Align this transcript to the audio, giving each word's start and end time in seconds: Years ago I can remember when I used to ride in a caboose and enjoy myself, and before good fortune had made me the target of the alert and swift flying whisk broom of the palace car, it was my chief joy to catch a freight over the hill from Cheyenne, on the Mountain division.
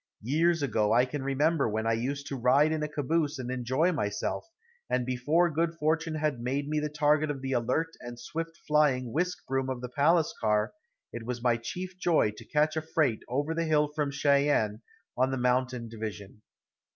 Years 0.23 0.63
ago 0.63 0.91
I 0.93 1.05
can 1.05 1.21
remember 1.21 1.69
when 1.69 1.85
I 1.85 1.93
used 1.93 2.25
to 2.25 2.35
ride 2.35 2.71
in 2.71 2.81
a 2.81 2.87
caboose 2.87 3.37
and 3.37 3.51
enjoy 3.51 3.91
myself, 3.91 4.47
and 4.89 5.05
before 5.05 5.51
good 5.51 5.75
fortune 5.75 6.15
had 6.15 6.39
made 6.41 6.67
me 6.67 6.79
the 6.79 6.89
target 6.89 7.29
of 7.29 7.41
the 7.43 7.51
alert 7.51 7.89
and 7.99 8.19
swift 8.19 8.57
flying 8.67 9.13
whisk 9.13 9.45
broom 9.45 9.69
of 9.69 9.79
the 9.79 9.89
palace 9.89 10.33
car, 10.41 10.73
it 11.13 11.23
was 11.23 11.43
my 11.43 11.55
chief 11.55 11.99
joy 11.99 12.31
to 12.31 12.45
catch 12.45 12.75
a 12.75 12.81
freight 12.81 13.21
over 13.29 13.53
the 13.53 13.65
hill 13.65 13.89
from 13.89 14.09
Cheyenne, 14.09 14.81
on 15.15 15.29
the 15.29 15.37
Mountain 15.37 15.87
division. 15.89 16.41